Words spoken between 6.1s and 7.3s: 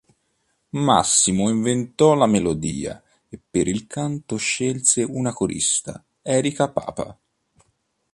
Erika Papa.